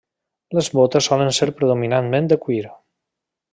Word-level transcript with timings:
Les 0.57 0.69
botes 0.79 1.09
solen 1.11 1.29
ser 1.41 1.49
predominantment 1.61 2.33
de 2.33 2.41
cuir. 2.47 2.65